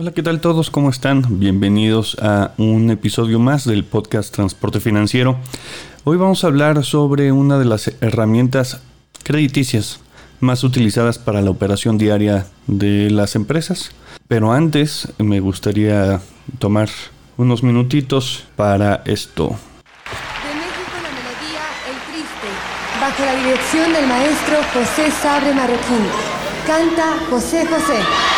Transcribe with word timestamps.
Hola, 0.00 0.12
¿qué 0.12 0.22
tal 0.22 0.40
todos? 0.40 0.70
¿Cómo 0.70 0.90
están? 0.90 1.40
Bienvenidos 1.40 2.16
a 2.22 2.52
un 2.56 2.88
episodio 2.88 3.40
más 3.40 3.64
del 3.64 3.82
podcast 3.82 4.32
Transporte 4.32 4.78
Financiero. 4.78 5.36
Hoy 6.04 6.16
vamos 6.16 6.44
a 6.44 6.46
hablar 6.46 6.84
sobre 6.84 7.32
una 7.32 7.58
de 7.58 7.64
las 7.64 7.90
herramientas 8.00 8.80
crediticias 9.24 9.98
más 10.38 10.62
utilizadas 10.62 11.18
para 11.18 11.42
la 11.42 11.50
operación 11.50 11.98
diaria 11.98 12.46
de 12.68 13.10
las 13.10 13.34
empresas. 13.34 13.90
Pero 14.28 14.52
antes 14.52 15.08
me 15.18 15.40
gustaría 15.40 16.20
tomar 16.60 16.88
unos 17.36 17.64
minutitos 17.64 18.44
para 18.54 19.02
esto. 19.04 19.48
De 19.48 20.54
México 20.54 20.94
la 20.94 21.10
melodía 21.10 21.64
El 21.90 22.12
Triste, 22.12 22.48
bajo 23.00 23.24
la 23.24 23.34
dirección 23.34 23.92
del 23.92 24.06
maestro 24.06 24.58
José 24.72 25.10
Sabre 25.10 25.52
Marroquín. 25.52 26.06
Canta 26.68 27.16
José 27.28 27.66
José. 27.66 28.37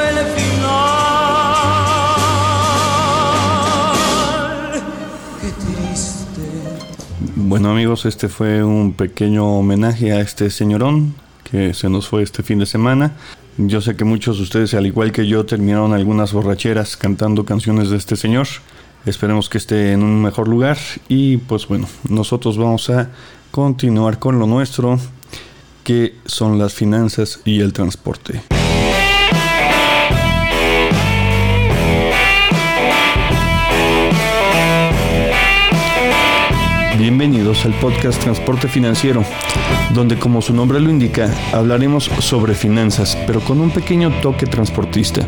Bueno 7.51 7.69
amigos, 7.69 8.05
este 8.05 8.29
fue 8.29 8.63
un 8.63 8.93
pequeño 8.93 9.45
homenaje 9.45 10.13
a 10.13 10.21
este 10.21 10.49
señorón 10.49 11.13
que 11.43 11.73
se 11.73 11.89
nos 11.89 12.07
fue 12.07 12.23
este 12.23 12.43
fin 12.43 12.59
de 12.59 12.65
semana. 12.65 13.11
Yo 13.57 13.81
sé 13.81 13.97
que 13.97 14.05
muchos 14.05 14.37
de 14.37 14.43
ustedes, 14.43 14.73
al 14.73 14.85
igual 14.85 15.11
que 15.11 15.27
yo, 15.27 15.45
terminaron 15.45 15.91
algunas 15.91 16.31
borracheras 16.31 16.95
cantando 16.95 17.43
canciones 17.43 17.89
de 17.89 17.97
este 17.97 18.15
señor. 18.15 18.47
Esperemos 19.05 19.49
que 19.49 19.57
esté 19.57 19.91
en 19.91 20.01
un 20.01 20.21
mejor 20.21 20.47
lugar 20.47 20.77
y 21.09 21.39
pues 21.39 21.67
bueno, 21.67 21.89
nosotros 22.07 22.57
vamos 22.57 22.89
a 22.89 23.09
continuar 23.51 24.17
con 24.17 24.39
lo 24.39 24.47
nuestro, 24.47 24.97
que 25.83 26.15
son 26.25 26.57
las 26.57 26.73
finanzas 26.73 27.41
y 27.43 27.59
el 27.59 27.73
transporte. 27.73 28.43
Bienvenidos 37.51 37.65
al 37.65 37.81
podcast 37.81 38.21
Transporte 38.21 38.69
Financiero, 38.69 39.25
donde 39.93 40.17
como 40.17 40.41
su 40.41 40.53
nombre 40.53 40.79
lo 40.79 40.89
indica, 40.89 41.29
hablaremos 41.51 42.05
sobre 42.19 42.53
finanzas, 42.53 43.17
pero 43.27 43.41
con 43.41 43.59
un 43.59 43.71
pequeño 43.71 44.09
toque 44.21 44.45
transportista. 44.45 45.27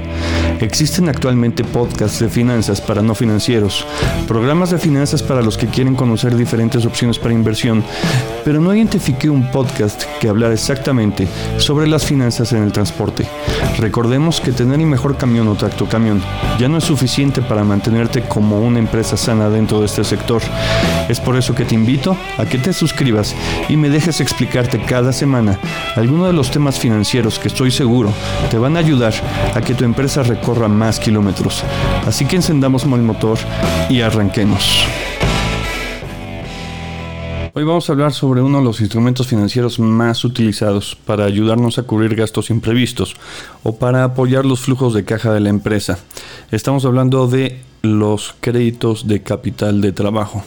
Existen 0.62 1.10
actualmente 1.10 1.66
podcasts 1.66 2.20
de 2.20 2.30
finanzas 2.30 2.80
para 2.80 3.02
no 3.02 3.14
financieros, 3.14 3.86
programas 4.26 4.70
de 4.70 4.78
finanzas 4.78 5.22
para 5.22 5.42
los 5.42 5.58
que 5.58 5.68
quieren 5.68 5.96
conocer 5.96 6.34
diferentes 6.38 6.86
opciones 6.86 7.20
para 7.20 7.34
inversión, 7.34 7.84
pero 8.46 8.62
no 8.62 8.74
identifiqué 8.74 9.30
un 9.30 9.52
podcast 9.52 10.04
que 10.22 10.30
hablara 10.30 10.54
exactamente 10.54 11.28
sobre 11.58 11.88
las 11.88 12.06
finanzas 12.06 12.54
en 12.54 12.64
el 12.64 12.72
transporte. 12.72 13.28
Recordemos 13.78 14.40
que 14.40 14.52
tener 14.52 14.80
el 14.80 14.86
mejor 14.86 15.18
camión 15.18 15.48
o 15.48 15.56
tractocamión 15.56 16.22
ya 16.60 16.68
no 16.68 16.78
es 16.78 16.84
suficiente 16.84 17.42
para 17.42 17.64
mantenerte 17.64 18.24
como 18.24 18.60
una 18.60 18.80
empresa 18.80 19.18
sana 19.18 19.50
dentro 19.50 19.80
de 19.80 19.88
este 19.88 20.04
sector. 20.04 20.42
Es 21.10 21.20
por 21.20 21.36
eso 21.36 21.56
que 21.56 21.66
te 21.66 21.76
invito 21.76 22.16
a 22.38 22.46
que 22.46 22.58
te 22.58 22.74
suscribas 22.74 23.36
y 23.70 23.78
me 23.78 23.90
dejes 23.90 24.22
explicarte 24.22 24.80
cada 24.80 25.12
semana 25.12 25.60
algunos 25.96 26.28
de 26.28 26.34
los 26.34 26.52
temas 26.52 26.80
financieros 26.80 27.40
que 27.40 27.48
estoy 27.48 27.72
seguro 27.72 28.14
te 28.50 28.58
van 28.58 28.76
a 28.78 28.80
ayudar 28.80 29.14
a 29.54 29.62
que 29.62 29.74
tu 29.74 29.84
empresa 29.84 30.24
recorra 30.24 30.68
más 30.68 31.00
kilómetros. 31.00 31.64
Así 32.06 32.26
que 32.26 32.36
encendamos 32.36 32.84
el 32.84 33.02
motor 33.02 33.38
y 33.90 34.02
arranquemos. 34.02 34.86
Hoy 37.56 37.66
vamos 37.66 37.88
a 37.88 37.94
hablar 37.94 38.14
sobre 38.14 38.42
uno 38.42 38.58
de 38.58 38.64
los 38.64 38.82
instrumentos 38.82 39.28
financieros 39.28 39.78
más 39.78 40.26
utilizados 40.26 40.96
para 40.96 41.26
ayudarnos 41.26 41.78
a 41.78 41.84
cubrir 41.84 42.16
gastos 42.16 42.50
imprevistos 42.50 43.16
o 43.62 43.78
para 43.78 44.04
apoyar 44.04 44.44
los 44.44 44.62
flujos 44.62 44.96
de 44.96 45.06
caja 45.06 45.32
de 45.32 45.40
la 45.40 45.50
empresa. 45.50 46.00
Estamos 46.50 46.84
hablando 46.84 47.28
de 47.28 47.62
los 47.84 48.34
créditos 48.40 49.08
de 49.08 49.22
capital 49.22 49.82
de 49.82 49.92
trabajo. 49.92 50.44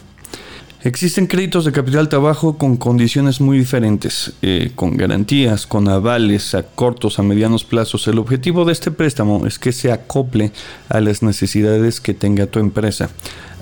Existen 0.82 1.28
créditos 1.28 1.64
de 1.64 1.70
capital 1.70 2.06
de 2.06 2.10
trabajo 2.10 2.58
con 2.58 2.76
condiciones 2.76 3.40
muy 3.40 3.58
diferentes, 3.58 4.32
eh, 4.42 4.72
con 4.74 4.96
garantías, 4.96 5.64
con 5.64 5.86
avales 5.88 6.56
a 6.56 6.64
cortos, 6.64 7.20
a 7.20 7.22
medianos 7.22 7.62
plazos. 7.62 8.08
El 8.08 8.18
objetivo 8.18 8.64
de 8.64 8.72
este 8.72 8.90
préstamo 8.90 9.46
es 9.46 9.60
que 9.60 9.70
se 9.70 9.92
acople 9.92 10.50
a 10.88 11.00
las 11.00 11.22
necesidades 11.22 12.00
que 12.00 12.14
tenga 12.14 12.48
tu 12.48 12.58
empresa. 12.58 13.10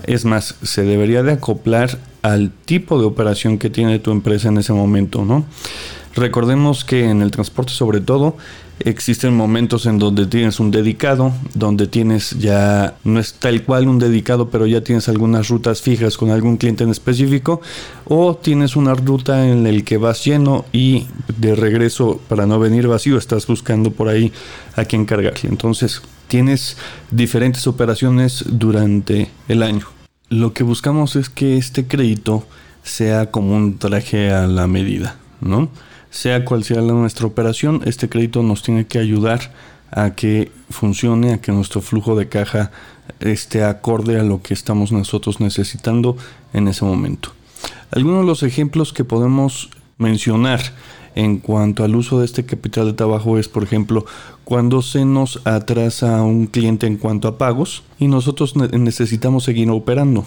Es 0.04 0.24
más, 0.24 0.54
se 0.62 0.82
debería 0.82 1.22
de 1.22 1.32
acoplar 1.32 1.98
al 2.24 2.50
tipo 2.50 2.98
de 2.98 3.04
operación 3.04 3.58
que 3.58 3.68
tiene 3.68 3.98
tu 3.98 4.10
empresa 4.10 4.48
en 4.48 4.56
ese 4.56 4.72
momento, 4.72 5.26
¿no? 5.26 5.44
Recordemos 6.14 6.82
que 6.82 7.10
en 7.10 7.20
el 7.20 7.30
transporte 7.30 7.72
sobre 7.72 8.00
todo 8.00 8.38
existen 8.80 9.36
momentos 9.36 9.84
en 9.84 9.98
donde 9.98 10.24
tienes 10.24 10.58
un 10.58 10.70
dedicado, 10.70 11.34
donde 11.52 11.86
tienes 11.86 12.30
ya, 12.38 12.96
no 13.04 13.20
es 13.20 13.34
tal 13.34 13.62
cual 13.64 13.88
un 13.88 13.98
dedicado, 13.98 14.48
pero 14.48 14.66
ya 14.66 14.82
tienes 14.82 15.10
algunas 15.10 15.48
rutas 15.48 15.82
fijas 15.82 16.16
con 16.16 16.30
algún 16.30 16.56
cliente 16.56 16.82
en 16.82 16.90
específico, 16.90 17.60
o 18.06 18.34
tienes 18.36 18.74
una 18.74 18.94
ruta 18.94 19.46
en 19.46 19.62
la 19.62 19.82
que 19.82 19.98
vas 19.98 20.24
lleno 20.24 20.64
y 20.72 21.06
de 21.36 21.54
regreso 21.54 22.22
para 22.26 22.46
no 22.46 22.58
venir 22.58 22.88
vacío 22.88 23.18
estás 23.18 23.46
buscando 23.46 23.90
por 23.90 24.08
ahí 24.08 24.32
a 24.76 24.86
quién 24.86 25.04
cargarle. 25.04 25.50
Entonces 25.50 26.00
tienes 26.28 26.78
diferentes 27.10 27.66
operaciones 27.66 28.44
durante 28.48 29.30
el 29.46 29.62
año. 29.62 30.03
Lo 30.28 30.52
que 30.52 30.64
buscamos 30.64 31.16
es 31.16 31.28
que 31.28 31.56
este 31.56 31.86
crédito 31.86 32.46
sea 32.82 33.30
como 33.30 33.56
un 33.56 33.78
traje 33.78 34.32
a 34.32 34.46
la 34.46 34.66
medida, 34.66 35.16
¿no? 35.40 35.68
sea 36.14 36.44
cual 36.44 36.62
sea 36.62 36.80
nuestra 36.80 37.26
operación, 37.26 37.82
este 37.86 38.08
crédito 38.08 38.44
nos 38.44 38.62
tiene 38.62 38.86
que 38.86 39.00
ayudar 39.00 39.52
a 39.90 40.10
que 40.10 40.52
funcione, 40.70 41.32
a 41.32 41.40
que 41.40 41.50
nuestro 41.50 41.80
flujo 41.80 42.14
de 42.14 42.28
caja 42.28 42.70
esté 43.18 43.64
acorde 43.64 44.20
a 44.20 44.22
lo 44.22 44.40
que 44.40 44.54
estamos 44.54 44.92
nosotros 44.92 45.40
necesitando 45.40 46.16
en 46.52 46.68
ese 46.68 46.84
momento. 46.84 47.32
Algunos 47.90 48.20
de 48.20 48.26
los 48.26 48.42
ejemplos 48.44 48.92
que 48.92 49.02
podemos 49.02 49.70
mencionar 49.98 50.60
en 51.14 51.38
cuanto 51.38 51.84
al 51.84 51.96
uso 51.96 52.18
de 52.18 52.26
este 52.26 52.44
capital 52.44 52.86
de 52.86 52.92
trabajo 52.92 53.38
es, 53.38 53.48
por 53.48 53.62
ejemplo, 53.62 54.04
cuando 54.44 54.82
se 54.82 55.04
nos 55.04 55.40
atrasa 55.44 56.22
un 56.22 56.46
cliente 56.46 56.86
en 56.86 56.96
cuanto 56.96 57.28
a 57.28 57.38
pagos 57.38 57.84
y 57.98 58.08
nosotros 58.08 58.56
necesitamos 58.56 59.44
seguir 59.44 59.70
operando. 59.70 60.24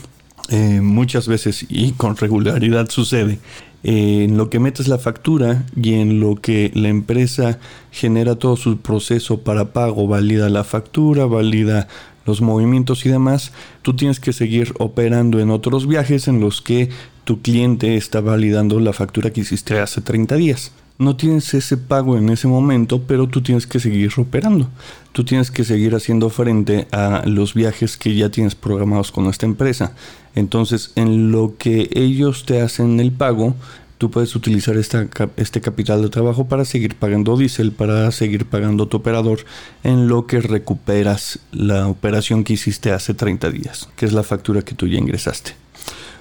Eh, 0.50 0.80
muchas 0.82 1.28
veces 1.28 1.66
y 1.68 1.92
con 1.92 2.16
regularidad 2.16 2.90
sucede 2.90 3.40
en 3.84 4.38
lo 4.38 4.50
que 4.50 4.60
metes 4.60 4.88
la 4.88 4.98
factura 4.98 5.66
y 5.76 5.96
en 5.96 6.22
lo 6.22 6.36
que 6.36 6.72
la 6.74 6.88
empresa 6.88 7.60
genera 7.92 8.36
todo 8.36 8.56
su 8.56 8.78
proceso 8.78 9.42
para 9.42 9.74
pago, 9.74 10.08
valida 10.08 10.50
la 10.50 10.64
factura, 10.64 11.26
valida 11.26 11.88
los 12.26 12.42
movimientos 12.42 13.06
y 13.06 13.10
demás, 13.10 13.54
tú 13.82 13.96
tienes 13.96 14.20
que 14.20 14.34
seguir 14.34 14.74
operando 14.80 15.40
en 15.40 15.50
otros 15.50 15.88
viajes 15.88 16.28
en 16.28 16.40
los 16.42 16.62
que 16.62 16.90
tu 17.28 17.42
cliente 17.42 17.98
está 17.98 18.22
validando 18.22 18.80
la 18.80 18.94
factura 18.94 19.32
que 19.32 19.42
hiciste 19.42 19.78
hace 19.82 20.00
30 20.00 20.38
días. 20.38 20.72
No 20.98 21.18
tienes 21.18 21.54
ese 21.54 21.76
pago 21.76 22.18
en 22.18 22.30
ese 22.30 22.48
momento, 22.48 23.04
pero 23.06 23.28
tú 23.28 23.42
tienes 23.42 23.68
que 23.68 23.82
seguir 23.82 24.14
operando. 24.16 24.70
Tú 25.12 25.26
tienes 25.26 25.52
que 25.52 25.66
seguir 25.66 25.94
haciendo 25.94 26.30
frente 26.30 26.88
a 26.94 27.24
los 27.26 27.54
viajes 27.54 27.98
que 27.98 28.16
ya 28.16 28.30
tienes 28.30 28.56
programados 28.56 29.12
con 29.12 29.26
esta 29.26 29.46
empresa. 29.46 29.92
Entonces, 30.36 30.94
en 30.96 31.34
lo 31.34 31.56
que 31.58 31.90
ellos 31.92 32.46
te 32.46 32.62
hacen 32.62 32.98
el 33.02 33.12
pago, 33.12 33.56
tú 33.98 34.10
puedes 34.10 34.34
utilizar 34.34 34.78
este 34.78 35.60
capital 35.60 36.02
de 36.04 36.08
trabajo 36.08 36.48
para 36.48 36.64
seguir 36.64 36.96
pagando 36.96 37.36
diésel, 37.36 37.74
para 37.74 38.10
seguir 38.14 38.46
pagando 38.46 38.88
tu 38.88 38.96
operador 38.96 39.40
en 39.84 40.08
lo 40.08 40.28
que 40.28 40.40
recuperas 40.40 41.40
la 41.52 41.90
operación 41.90 42.46
que 42.46 42.54
hiciste 42.54 42.94
hace 42.94 43.14
30 43.14 43.52
días, 43.52 43.90
que 43.98 44.06
es 44.06 44.14
la 44.14 44.24
factura 44.24 44.62
que 44.62 44.76
tú 44.76 44.88
ya 44.88 44.98
ingresaste. 44.98 45.67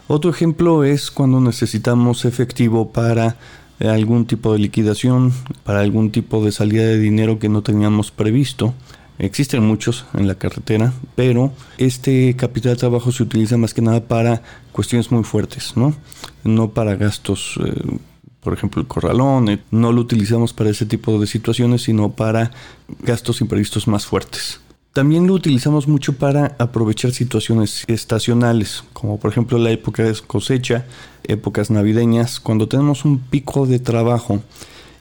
Otro 0.08 0.30
ejemplo 0.30 0.84
es 0.84 1.10
cuando 1.10 1.40
necesitamos 1.40 2.24
efectivo 2.24 2.92
para 2.92 3.36
algún 3.80 4.24
tipo 4.26 4.52
de 4.52 4.60
liquidación, 4.60 5.32
para 5.64 5.80
algún 5.80 6.12
tipo 6.12 6.44
de 6.44 6.52
salida 6.52 6.84
de 6.84 6.98
dinero 6.98 7.40
que 7.40 7.48
no 7.48 7.62
teníamos 7.62 8.12
previsto. 8.12 8.72
Existen 9.18 9.64
muchos 9.64 10.04
en 10.14 10.28
la 10.28 10.36
carretera, 10.36 10.92
pero 11.14 11.52
este 11.78 12.36
capital 12.36 12.72
de 12.72 12.78
trabajo 12.78 13.10
se 13.10 13.22
utiliza 13.22 13.56
más 13.56 13.74
que 13.74 13.82
nada 13.82 14.00
para 14.06 14.42
cuestiones 14.72 15.10
muy 15.10 15.24
fuertes, 15.24 15.72
¿no? 15.74 15.94
No 16.44 16.70
para 16.70 16.96
gastos, 16.96 17.58
eh, 17.64 17.98
por 18.40 18.52
ejemplo, 18.52 18.82
el 18.82 18.86
corralón, 18.86 19.48
eh, 19.48 19.58
no 19.70 19.90
lo 19.90 20.02
utilizamos 20.02 20.52
para 20.52 20.70
ese 20.70 20.86
tipo 20.86 21.18
de 21.18 21.26
situaciones, 21.26 21.82
sino 21.82 22.10
para 22.12 22.52
gastos 23.00 23.40
imprevistos 23.40 23.88
más 23.88 24.06
fuertes. 24.06 24.60
También 24.96 25.26
lo 25.26 25.34
utilizamos 25.34 25.87
mucho 25.88 26.14
para 26.14 26.56
aprovechar 26.58 27.12
situaciones 27.12 27.84
estacionales, 27.87 28.82
como 28.94 29.20
por 29.20 29.31
ejemplo 29.31 29.58
la 29.58 29.70
época 29.70 30.02
de 30.02 30.14
cosecha, 30.26 30.87
épocas 31.25 31.70
navideñas, 31.70 32.40
cuando 32.40 32.66
tenemos 32.66 33.04
un 33.04 33.19
pico 33.19 33.66
de 33.66 33.78
trabajo 33.78 34.40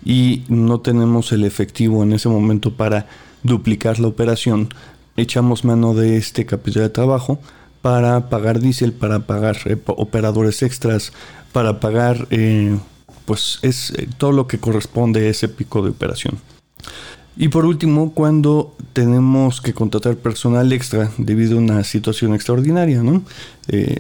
y 0.04 0.44
no 0.50 0.82
tenemos 0.82 1.32
el 1.32 1.46
efectivo 1.46 2.04
en 2.04 2.12
ese 2.12 2.28
momento 2.28 2.74
para 2.74 3.08
duplicar 3.42 4.02
la 4.02 4.10
operación, 4.10 4.68
echamos 5.16 5.64
mano 5.64 5.94
de 5.94 6.18
este 6.18 6.46
capital 6.46 6.84
de 6.84 6.90
trabajo 6.90 7.40
para 7.82 8.30
pagar 8.30 8.60
diésel, 8.60 8.92
para 8.92 9.22
pagar 9.22 9.56
eh, 9.64 9.78
operadores 9.86 10.62
extras, 10.62 11.14
para 11.54 11.80
pagar 11.80 12.28
eh, 12.32 12.78
pues 13.24 13.60
es 13.62 13.92
eh, 13.92 14.10
todo 14.18 14.34
lo 14.34 14.46
que 14.46 14.58
corresponde 14.58 15.26
a 15.26 15.30
ese 15.30 15.48
pico 15.48 15.82
de 15.82 15.92
operación. 15.92 16.38
Y 17.38 17.50
por 17.50 17.66
último, 17.66 18.14
cuando 18.14 18.74
tenemos 18.94 19.60
que 19.60 19.74
contratar 19.74 20.16
personal 20.16 20.72
extra 20.72 21.12
debido 21.18 21.58
a 21.58 21.62
una 21.62 21.84
situación 21.84 22.34
extraordinaria, 22.34 23.04
¿no? 23.04 23.24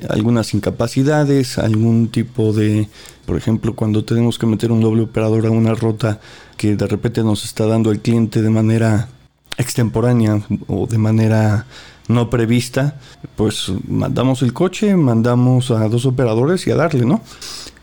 algunas 0.09 0.53
incapacidades, 0.53 1.57
algún 1.57 2.07
tipo 2.07 2.53
de, 2.53 2.87
por 3.25 3.35
ejemplo, 3.35 3.75
cuando 3.75 4.05
tenemos 4.05 4.39
que 4.39 4.45
meter 4.45 4.71
un 4.71 4.79
doble 4.79 5.01
operador 5.01 5.45
a 5.45 5.51
una 5.51 5.73
ruta 5.73 6.21
que 6.55 6.77
de 6.77 6.87
repente 6.87 7.23
nos 7.23 7.43
está 7.43 7.65
dando 7.65 7.91
el 7.91 7.99
cliente 7.99 8.41
de 8.41 8.49
manera 8.49 9.09
extemporánea 9.57 10.41
o 10.67 10.87
de 10.87 10.97
manera 10.97 11.65
no 12.07 12.29
prevista, 12.29 12.99
pues 13.35 13.71
mandamos 13.87 14.41
el 14.43 14.53
coche, 14.53 14.95
mandamos 14.95 15.71
a 15.71 15.87
dos 15.89 16.05
operadores 16.05 16.65
y 16.67 16.71
a 16.71 16.75
darle, 16.75 17.05
¿no? 17.05 17.21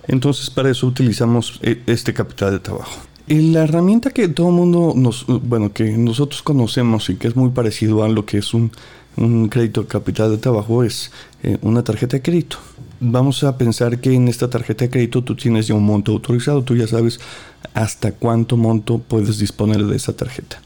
Entonces 0.07 0.51
para 0.51 0.71
eso 0.71 0.87
utilizamos 0.87 1.59
e, 1.63 1.83
este 1.87 2.15
capital 2.15 2.53
de 2.53 2.59
trabajo. 2.61 3.12
La 3.29 3.63
herramienta 3.63 4.11
que 4.11 4.29
todo 4.29 4.49
el 4.49 4.55
mundo 4.55 4.95
nos, 4.97 5.27
bueno, 5.27 5.73
que 5.73 5.97
nosotros 5.97 6.43
conocemos 6.43 7.09
y 7.09 7.17
que 7.17 7.29
es 7.29 7.37
muy 7.37 7.51
parecido 7.51 8.03
a 8.03 8.09
lo 8.09 8.27
que 8.27 8.39
es 8.39 8.53
un, 8.53 8.71
crédito 9.51 9.87
capital 9.87 10.31
de 10.31 10.39
trabajo 10.39 10.83
es 10.83 11.13
eh, 11.43 11.59
una 11.63 11.85
tarjeta 11.85 12.17
de 12.17 12.23
crédito. 12.23 12.57
Vamos 12.99 13.45
a 13.45 13.59
pensar 13.59 14.01
que 14.01 14.15
en 14.15 14.27
esta 14.29 14.49
tarjeta 14.49 14.85
de 14.85 14.91
crédito 14.91 15.23
tú 15.23 15.37
tienes 15.37 15.67
ya 15.67 15.75
un 15.75 15.85
monto 15.85 16.13
autorizado, 16.13 16.63
tú 16.63 16.77
ya 16.77 16.87
sabes 16.87 17.21
hasta 17.75 18.13
cuánto 18.13 18.57
monto 18.57 18.99
puedes 18.99 19.39
disponer 19.39 19.85
de 19.85 19.97
esa 19.97 20.15
tarjeta. 20.15 20.61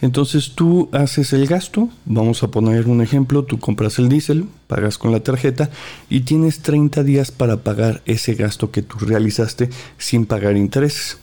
Entonces 0.00 0.52
tú 0.54 0.88
haces 0.92 1.32
el 1.32 1.46
gasto, 1.46 1.90
vamos 2.06 2.42
a 2.42 2.48
poner 2.48 2.86
un 2.86 3.02
ejemplo, 3.02 3.44
tú 3.44 3.58
compras 3.58 3.98
el 3.98 4.08
diésel, 4.08 4.46
pagas 4.66 4.96
con 4.96 5.12
la 5.12 5.20
tarjeta 5.20 5.68
y 6.08 6.20
tienes 6.20 6.60
30 6.60 7.02
días 7.02 7.30
para 7.30 7.58
pagar 7.58 8.02
ese 8.06 8.34
gasto 8.34 8.70
que 8.70 8.82
tú 8.82 8.98
realizaste 8.98 9.68
sin 9.98 10.24
pagar 10.26 10.56
intereses. 10.56 11.18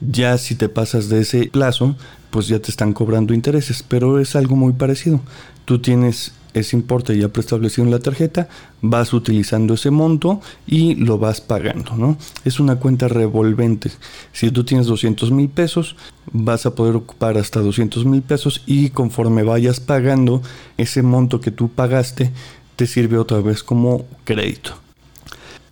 Ya 0.00 0.36
si 0.38 0.54
te 0.54 0.68
pasas 0.68 1.08
de 1.08 1.20
ese 1.20 1.46
plazo, 1.46 1.96
pues 2.30 2.48
ya 2.48 2.58
te 2.58 2.70
están 2.70 2.92
cobrando 2.92 3.32
intereses, 3.34 3.82
pero 3.82 4.18
es 4.18 4.36
algo 4.36 4.56
muy 4.56 4.72
parecido. 4.74 5.20
Tú 5.64 5.80
tienes 5.80 6.32
ese 6.60 6.76
importe 6.76 7.16
ya 7.18 7.28
preestablecido 7.28 7.84
en 7.84 7.90
la 7.90 7.98
tarjeta, 7.98 8.48
vas 8.80 9.12
utilizando 9.12 9.74
ese 9.74 9.90
monto 9.90 10.40
y 10.66 10.94
lo 10.94 11.18
vas 11.18 11.40
pagando, 11.40 11.94
¿no? 11.96 12.16
Es 12.44 12.60
una 12.60 12.76
cuenta 12.76 13.08
revolvente. 13.08 13.90
Si 14.32 14.50
tú 14.50 14.64
tienes 14.64 14.86
200 14.86 15.30
mil 15.32 15.50
pesos, 15.50 15.96
vas 16.32 16.64
a 16.64 16.74
poder 16.74 16.96
ocupar 16.96 17.36
hasta 17.36 17.60
200 17.60 18.06
mil 18.06 18.22
pesos 18.22 18.62
y 18.66 18.90
conforme 18.90 19.42
vayas 19.42 19.80
pagando 19.80 20.40
ese 20.78 21.02
monto 21.02 21.40
que 21.40 21.50
tú 21.50 21.68
pagaste, 21.68 22.32
te 22.76 22.86
sirve 22.86 23.18
otra 23.18 23.40
vez 23.40 23.62
como 23.62 24.06
crédito. 24.24 24.85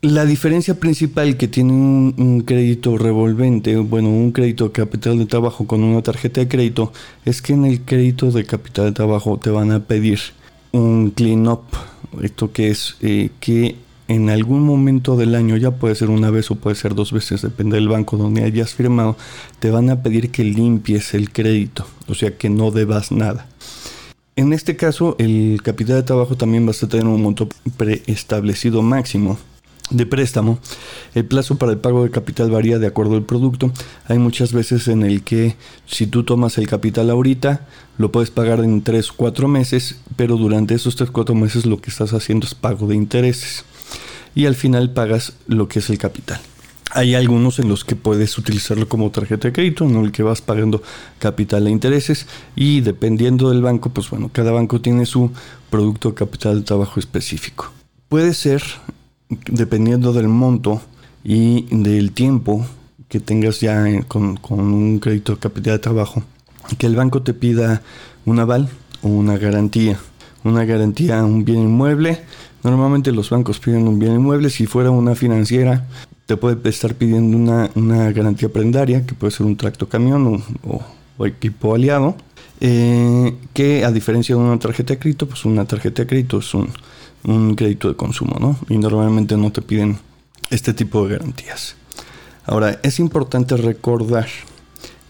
La 0.04 0.26
diferencia 0.26 0.78
principal 0.78 1.38
que 1.38 1.48
tiene 1.48 1.72
un, 1.72 2.42
crédito 2.42 2.98
revolvente, 2.98 3.74
bueno, 3.76 4.10
un 4.10 4.32
crédito 4.32 4.70
capital 4.70 5.18
de 5.18 5.24
trabajo 5.24 5.66
con 5.66 5.82
una 5.82 6.02
tarjeta 6.02 6.42
de 6.42 6.48
crédito, 6.48 6.92
es 7.24 7.40
que 7.40 7.54
en 7.54 7.64
el 7.64 7.80
crédito 7.80 8.30
de 8.30 8.44
capital 8.44 8.84
de 8.84 8.92
trabajo 8.92 9.38
te 9.38 9.48
van 9.48 9.72
a 9.72 9.80
pedir 9.80 10.20
un 10.72 11.10
clean-up. 11.10 11.62
Esto 12.20 12.52
que 12.52 12.68
es 12.68 12.96
eh, 13.00 13.30
que 13.40 13.76
en 14.06 14.28
algún 14.28 14.60
momento 14.60 15.16
del 15.16 15.34
año, 15.34 15.56
ya 15.56 15.70
puede 15.70 15.94
ser 15.94 16.10
una 16.10 16.28
vez 16.28 16.50
o 16.50 16.56
puede 16.56 16.76
ser 16.76 16.94
dos 16.94 17.10
veces, 17.10 17.40
depende 17.40 17.76
del 17.76 17.88
banco 17.88 18.18
donde 18.18 18.44
hayas 18.44 18.74
firmado, 18.74 19.16
te 19.58 19.70
van 19.70 19.88
a 19.88 20.02
pedir 20.02 20.30
que 20.30 20.44
limpies 20.44 21.14
el 21.14 21.32
crédito, 21.32 21.86
o 22.08 22.14
sea 22.14 22.36
que 22.36 22.50
no 22.50 22.72
debas 22.72 23.10
nada. 23.10 23.46
En 24.36 24.52
este 24.52 24.76
caso, 24.76 25.16
el 25.18 25.60
capital 25.62 25.96
de 25.96 26.02
trabajo 26.02 26.36
también 26.36 26.66
vas 26.66 26.82
a 26.82 26.88
tener 26.90 27.06
un 27.06 27.22
monto 27.22 27.48
preestablecido 27.78 28.82
máximo 28.82 29.38
de 29.90 30.06
préstamo. 30.06 30.58
El 31.14 31.24
plazo 31.24 31.56
para 31.56 31.72
el 31.72 31.78
pago 31.78 32.04
de 32.04 32.10
capital 32.10 32.50
varía 32.50 32.78
de 32.78 32.86
acuerdo 32.86 33.14
al 33.14 33.24
producto. 33.24 33.72
Hay 34.08 34.18
muchas 34.18 34.52
veces 34.52 34.88
en 34.88 35.02
el 35.02 35.22
que 35.22 35.56
si 35.86 36.06
tú 36.06 36.24
tomas 36.24 36.58
el 36.58 36.66
capital 36.66 37.10
ahorita, 37.10 37.66
lo 37.98 38.10
puedes 38.10 38.30
pagar 38.30 38.60
en 38.60 38.82
3 38.82 39.10
o 39.10 39.14
4 39.16 39.48
meses, 39.48 40.00
pero 40.16 40.36
durante 40.36 40.74
esos 40.74 40.96
3 40.96 41.10
o 41.10 41.12
4 41.12 41.34
meses 41.34 41.66
lo 41.66 41.80
que 41.80 41.90
estás 41.90 42.12
haciendo 42.12 42.46
es 42.46 42.54
pago 42.54 42.86
de 42.86 42.96
intereses. 42.96 43.64
Y 44.34 44.46
al 44.46 44.54
final 44.54 44.92
pagas 44.92 45.34
lo 45.46 45.68
que 45.68 45.78
es 45.78 45.90
el 45.90 45.98
capital. 45.98 46.40
Hay 46.90 47.14
algunos 47.14 47.58
en 47.58 47.68
los 47.68 47.84
que 47.84 47.96
puedes 47.96 48.38
utilizarlo 48.38 48.88
como 48.88 49.10
tarjeta 49.10 49.48
de 49.48 49.52
crédito, 49.52 49.84
en 49.84 49.96
el 49.96 50.12
que 50.12 50.22
vas 50.22 50.40
pagando 50.42 50.82
capital 51.18 51.66
e 51.66 51.70
intereses 51.70 52.26
y 52.54 52.82
dependiendo 52.82 53.50
del 53.50 53.62
banco, 53.62 53.90
pues 53.90 54.08
bueno, 54.10 54.30
cada 54.32 54.52
banco 54.52 54.80
tiene 54.80 55.04
su 55.04 55.32
producto 55.70 56.14
capital 56.14 56.60
de 56.60 56.64
trabajo 56.64 57.00
específico. 57.00 57.72
Puede 58.08 58.32
ser 58.32 58.62
dependiendo 59.28 60.12
del 60.12 60.28
monto 60.28 60.80
y 61.22 61.66
del 61.70 62.12
tiempo 62.12 62.64
que 63.08 63.20
tengas 63.20 63.60
ya 63.60 63.84
con, 64.08 64.38
un 64.50 64.98
crédito 64.98 65.34
de 65.34 65.38
capital 65.38 65.74
de 65.74 65.78
trabajo, 65.78 66.22
que 66.78 66.86
el 66.86 66.96
banco 66.96 67.22
te 67.22 67.34
pida 67.34 67.82
un 68.26 68.40
aval 68.40 68.68
o 69.02 69.08
una 69.08 69.36
garantía. 69.38 69.98
Una 70.42 70.64
garantía 70.64 71.24
un 71.24 71.44
bien 71.44 71.60
inmueble. 71.60 72.20
Normalmente 72.62 73.12
los 73.12 73.30
bancos 73.30 73.60
piden 73.60 73.88
un 73.88 73.98
bien 73.98 74.14
inmueble. 74.14 74.50
Si 74.50 74.66
fuera 74.66 74.90
una 74.90 75.14
financiera, 75.14 75.86
te 76.26 76.36
puede 76.36 76.68
estar 76.68 76.94
pidiendo 76.94 77.36
una, 77.74 78.10
garantía 78.10 78.48
prendaria, 78.50 79.06
que 79.06 79.14
puede 79.14 79.30
ser 79.30 79.46
un 79.46 79.56
tracto 79.56 79.88
camión 79.88 80.42
o, 80.66 81.24
equipo 81.24 81.74
aliado. 81.74 82.16
Eh, 82.60 83.34
que 83.52 83.84
a 83.84 83.90
diferencia 83.90 84.34
de 84.34 84.40
una 84.40 84.58
tarjeta 84.58 84.94
de 84.94 84.98
crédito, 84.98 85.26
pues 85.26 85.44
una 85.44 85.64
tarjeta 85.66 86.02
de 86.02 86.08
crédito 86.08 86.38
es 86.38 86.54
un, 86.54 86.68
un 87.24 87.54
crédito 87.54 87.88
de 87.88 87.96
consumo, 87.96 88.36
¿no? 88.38 88.58
Y 88.68 88.78
normalmente 88.78 89.36
no 89.36 89.50
te 89.50 89.62
piden 89.62 89.98
este 90.50 90.74
tipo 90.74 91.04
de 91.04 91.16
garantías. 91.16 91.76
Ahora, 92.44 92.78
es 92.82 93.00
importante 93.00 93.56
recordar, 93.56 94.28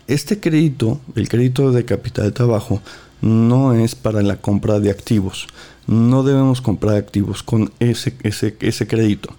este 0.07 0.39
crédito, 0.39 1.01
el 1.15 1.29
crédito 1.29 1.73
de 1.73 1.85
capital 1.85 2.27
de 2.27 2.33
trabajo, 2.33 2.81
no 3.21 3.75
es 3.75 3.95
para 3.95 4.23
la 4.23 4.37
compra 4.37 4.79
de 4.81 4.91
activos. 4.91 5.47
No 5.87 6.23
debemos 6.23 6.61
comprar 6.61 6.97
activos 6.97 7.43
con 7.43 7.73
ese, 7.81 8.15
ese, 8.23 8.57
ese 8.61 8.87
crédito. 8.87 9.31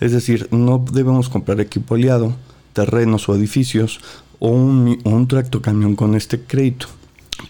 Es 0.00 0.12
decir, 0.12 0.48
no 0.50 0.84
debemos 0.92 1.28
comprar 1.28 1.60
equipo 1.60 1.94
aliado, 1.94 2.34
terrenos 2.72 3.28
o 3.28 3.34
edificios 3.34 4.00
o 4.38 4.48
un, 4.48 5.00
un 5.04 5.28
tracto 5.28 5.62
camión 5.62 5.96
con 5.96 6.14
este 6.14 6.40
crédito. 6.40 6.86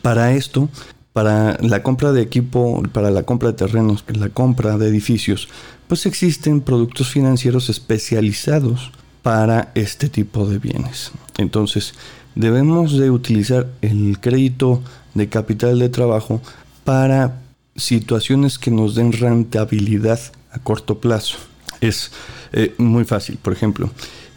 Para 0.02 0.32
esto 0.32 0.68
para 1.14 1.56
la 1.60 1.84
compra 1.84 2.10
de 2.12 2.22
equipo, 2.22 2.82
para 2.92 3.12
la 3.12 3.22
compra 3.22 3.52
de 3.52 3.56
terrenos, 3.56 4.04
la 4.08 4.30
compra 4.30 4.76
de 4.78 4.88
edificios, 4.88 5.48
pues 5.86 6.06
existen 6.06 6.60
productos 6.60 7.08
financieros 7.08 7.70
especializados 7.70 8.90
para 9.22 9.70
este 9.76 10.08
tipo 10.08 10.44
de 10.44 10.58
bienes. 10.58 11.12
Entonces, 11.38 11.94
debemos 12.34 12.98
de 12.98 13.12
utilizar 13.12 13.68
el 13.80 14.18
crédito 14.20 14.82
de 15.14 15.28
capital 15.28 15.78
de 15.78 15.88
trabajo 15.88 16.40
para 16.82 17.40
situaciones 17.76 18.58
que 18.58 18.72
nos 18.72 18.96
den 18.96 19.12
rentabilidad 19.12 20.18
a 20.50 20.58
corto 20.58 20.98
plazo. 20.98 21.38
Es 21.80 22.10
eh, 22.52 22.74
muy 22.76 23.04
fácil, 23.04 23.38
por 23.40 23.52
ejemplo, 23.52 23.88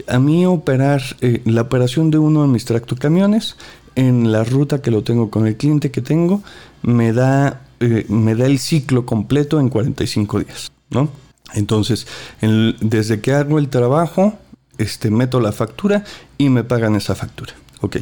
a 0.07 0.19
mí 0.19 0.45
operar 0.45 1.01
eh, 1.21 1.41
la 1.45 1.61
operación 1.63 2.11
de 2.11 2.19
uno 2.19 2.43
de 2.43 2.49
mis 2.49 2.65
tractocamiones 2.65 3.55
en 3.97 4.31
la 4.31 4.43
ruta 4.43 4.81
que 4.81 4.91
lo 4.91 5.03
tengo 5.03 5.29
con 5.31 5.47
el 5.47 5.57
cliente 5.57 5.89
que 5.89 6.01
tengo, 6.01 6.43
me 6.83 7.13
da, 7.13 7.63
eh, 7.79 8.05
me 8.09 8.35
da 8.35 8.45
el 8.45 8.59
ciclo 8.59 9.05
completo 9.05 9.59
en 9.59 9.69
45 9.69 10.39
días, 10.41 10.71
¿no? 10.91 11.09
Entonces, 11.55 12.05
desde 12.39 13.21
que 13.21 13.33
hago 13.33 13.57
el 13.57 13.69
trabajo, 13.69 14.37
este, 14.77 15.09
meto 15.09 15.39
la 15.39 15.51
factura 15.51 16.03
y 16.37 16.49
me 16.49 16.63
pagan 16.63 16.95
esa 16.95 17.15
factura. 17.15 17.53
Ok, 17.81 17.97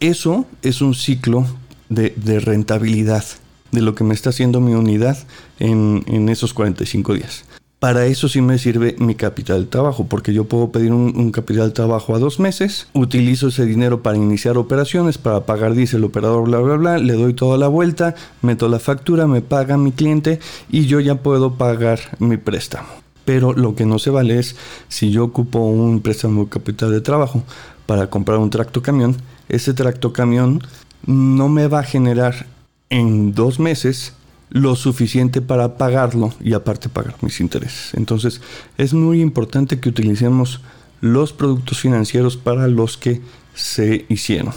eso 0.00 0.46
es 0.62 0.82
un 0.82 0.94
ciclo 0.94 1.46
de, 1.88 2.12
rentabilidad 2.40 3.24
de 3.72 3.80
lo 3.80 3.94
que 3.94 4.04
me 4.04 4.14
está 4.14 4.30
haciendo 4.30 4.60
mi 4.60 4.74
unidad 4.74 5.16
en, 5.58 6.04
en 6.08 6.28
esos 6.28 6.52
45 6.52 7.14
días. 7.14 7.44
Para 7.78 8.06
eso 8.06 8.28
sí 8.28 8.40
me 8.40 8.58
sirve 8.58 8.96
mi 8.98 9.14
capital 9.14 9.60
de 9.60 9.70
trabajo, 9.70 10.06
porque 10.08 10.32
yo 10.32 10.44
puedo 10.44 10.72
pedir 10.72 10.92
un, 10.92 11.30
capital 11.30 11.68
de 11.68 11.74
trabajo 11.74 12.14
a 12.14 12.18
dos 12.18 12.40
meses, 12.40 12.88
utilizo 12.92 13.48
ese 13.48 13.66
dinero 13.66 14.02
para 14.02 14.16
iniciar 14.16 14.58
operaciones, 14.58 15.16
para 15.16 15.46
pagar, 15.46 15.74
dice 15.74 15.96
el 15.96 16.04
operador, 16.04 16.44
bla, 16.48 16.58
bla, 16.58 16.74
bla, 16.74 16.98
le 16.98 17.12
doy 17.12 17.34
toda 17.34 17.56
la 17.56 17.68
vuelta, 17.68 18.16
meto 18.42 18.68
la 18.68 18.80
factura, 18.80 19.26
me 19.26 19.42
paga 19.42 19.76
mi 19.76 19.92
cliente 19.92 20.40
y 20.70 20.86
yo 20.86 20.98
ya 20.98 21.16
puedo 21.16 21.54
pagar 21.54 22.00
mi 22.18 22.36
préstamo. 22.36 22.88
Pero 23.24 23.52
lo 23.52 23.74
que 23.74 23.86
no 23.86 23.98
se 23.98 24.10
vale 24.10 24.38
es 24.38 24.56
si 24.88 25.10
yo 25.10 25.24
ocupo 25.24 25.60
un 25.60 26.00
préstamo 26.00 26.48
capital 26.48 26.90
de 26.90 27.00
trabajo 27.00 27.44
para 27.86 28.08
comprar 28.08 28.38
un 28.38 28.50
tracto 28.50 28.82
camión, 28.82 29.16
ese 29.48 29.74
tracto 29.74 30.12
camión 30.12 30.62
no 31.06 31.48
me 31.48 31.68
va 31.68 31.80
a 31.80 31.84
generar 31.84 32.46
en 32.90 33.34
dos 33.34 33.60
meses 33.60 34.14
lo 34.50 34.76
suficiente 34.76 35.42
para 35.42 35.76
pagarlo 35.76 36.32
y 36.40 36.54
aparte 36.54 36.88
pagar 36.88 37.16
mis 37.20 37.40
intereses. 37.40 37.94
Entonces 37.94 38.40
es 38.76 38.94
muy 38.94 39.20
importante 39.20 39.80
que 39.80 39.88
utilicemos 39.88 40.60
los 41.00 41.32
productos 41.32 41.78
financieros 41.80 42.36
para 42.36 42.66
los 42.68 42.96
que 42.96 43.20
se 43.54 44.06
hicieron. 44.08 44.52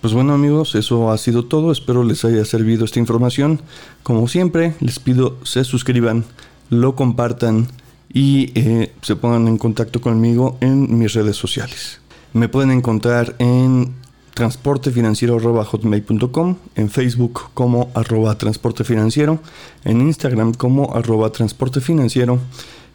Pues 0.00 0.12
bueno 0.12 0.34
amigos, 0.34 0.74
eso 0.74 1.10
ha 1.10 1.18
sido 1.18 1.44
todo. 1.46 1.72
Espero 1.72 2.04
les 2.04 2.24
haya 2.24 2.44
servido 2.44 2.84
esta 2.84 2.98
información. 2.98 3.60
Como 4.02 4.28
siempre, 4.28 4.74
les 4.80 4.98
pido 4.98 5.36
se 5.42 5.64
suscriban, 5.64 6.24
lo 6.70 6.94
compartan 6.94 7.66
y 8.12 8.52
eh, 8.54 8.92
se 9.02 9.16
pongan 9.16 9.48
en 9.48 9.58
contacto 9.58 10.00
conmigo 10.00 10.58
en 10.60 10.98
mis 10.98 11.12
redes 11.14 11.36
sociales. 11.36 12.00
Me 12.32 12.48
pueden 12.48 12.70
encontrar 12.70 13.34
en 13.38 13.94
transportefinanciero.hotmail.com, 14.36 16.56
en 16.74 16.90
Facebook 16.90 17.44
como 17.54 17.90
arroba 17.94 18.36
transportefinanciero, 18.36 19.40
en 19.82 20.02
Instagram 20.02 20.52
como 20.52 20.94
arroba 20.94 21.32
transportefinanciero 21.32 22.38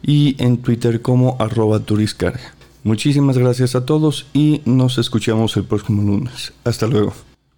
y 0.02 0.36
en 0.38 0.58
Twitter 0.58 1.02
como 1.02 1.36
arroba 1.40 1.80
turiscarga. 1.80 2.54
Muchísimas 2.84 3.38
gracias 3.38 3.74
a 3.74 3.84
todos 3.84 4.26
y 4.32 4.62
nos 4.66 4.98
escuchamos 4.98 5.56
el 5.56 5.64
próximo 5.64 6.00
lunes. 6.02 6.52
Hasta 6.64 6.86
luego. 6.86 7.12